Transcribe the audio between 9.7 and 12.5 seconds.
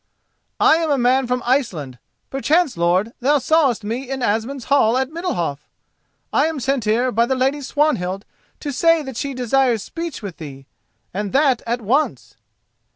speech with thee, and that at once."